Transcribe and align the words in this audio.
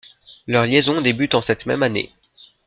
Leur 0.47 0.65
liaison 0.65 0.99
débute 0.99 1.35
en 1.35 1.43
cette 1.43 1.67
même 1.67 1.83
année. 1.83 2.11